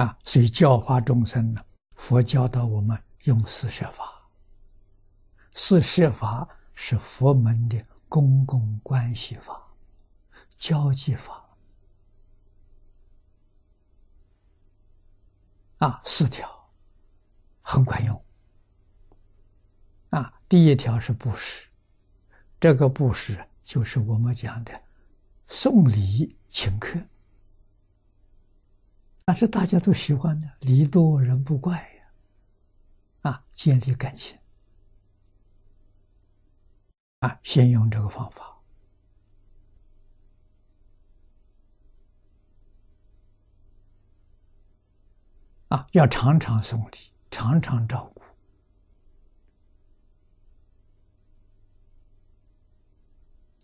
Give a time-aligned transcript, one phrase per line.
[0.00, 1.62] 啊，所以教化众生呢，
[1.94, 4.10] 佛教导我们用四摄法。
[5.52, 9.62] 四摄法是佛门的公共关系法、
[10.56, 11.44] 交际法。
[15.80, 16.48] 啊，四条
[17.60, 18.24] 很管用。
[20.08, 21.68] 啊，第一条是布施，
[22.58, 24.82] 这个布施就是我们讲的
[25.46, 26.98] 送礼请客。
[29.30, 33.30] 但是大家都喜欢的，礼多人不怪呀。
[33.30, 34.36] 啊，建立感情。
[37.20, 38.60] 啊，先用这个方法。
[45.68, 48.22] 啊，要常常送礼，常常照顾。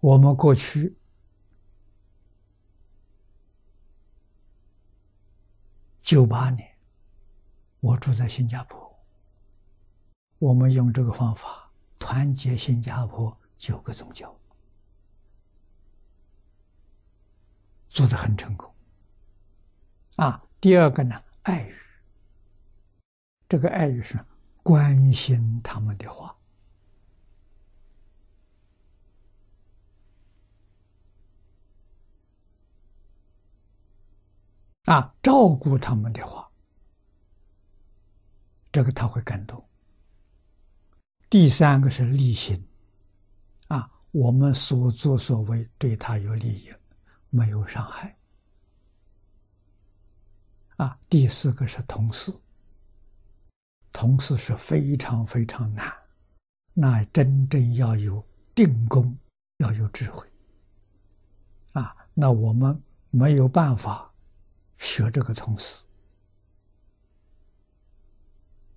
[0.00, 0.96] 我们过去。
[6.10, 6.68] 九八年，
[7.78, 9.00] 我住在新加坡。
[10.40, 14.36] 我们用这个方法团结新加坡九个宗教，
[17.88, 18.74] 做的很成功。
[20.16, 21.76] 啊，第二个呢，爱语。
[23.48, 24.18] 这个爱语是
[24.64, 26.36] 关心他们的话。
[34.90, 36.50] 啊，照顾他们的话，
[38.72, 39.64] 这个他会感动。
[41.28, 42.60] 第三个是利心，
[43.68, 46.72] 啊，我们所作所为对他有利益，
[47.28, 48.18] 没有伤害。
[50.74, 52.34] 啊，第四个是同事，
[53.92, 55.94] 同事是非常非常难，
[56.74, 59.16] 那真正要有定功，
[59.58, 60.26] 要有智慧。
[61.74, 64.09] 啊，那我们没有办法。
[64.80, 65.84] 学这个同时，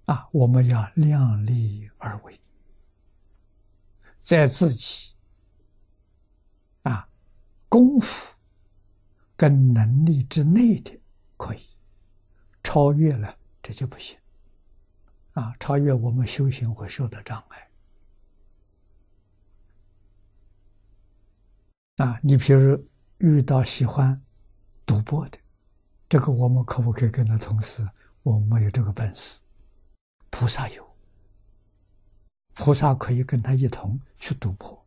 [0.05, 2.37] 啊，我们要量力而为，
[4.21, 5.13] 在自己
[6.81, 7.07] 啊
[7.69, 8.35] 功夫
[9.37, 11.01] 跟能力之内的
[11.37, 11.65] 可以，
[12.61, 14.17] 超越了这就不行，
[15.31, 17.69] 啊，超越我们修行会受到障碍。
[22.05, 22.87] 啊，你比如
[23.19, 24.21] 遇到喜欢
[24.85, 25.37] 赌博的。
[26.13, 27.83] 这个我们可不可以跟他同时？
[28.21, 29.41] 我们没有这个本事，
[30.29, 30.87] 菩萨有，
[32.53, 34.85] 菩萨可以跟他一同去赌博，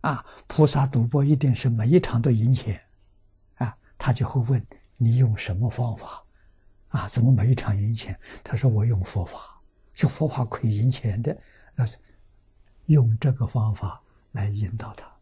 [0.00, 2.80] 啊，菩萨赌博一定是每一场都赢钱，
[3.56, 4.66] 啊，他就会问
[4.96, 6.24] 你用什么方法，
[6.88, 8.18] 啊，怎么每一场赢钱？
[8.42, 9.60] 他说我用佛法，
[9.98, 11.38] 用佛法可以赢钱的，
[11.74, 11.98] 那是
[12.86, 14.00] 用这个方法
[14.32, 15.13] 来引导他。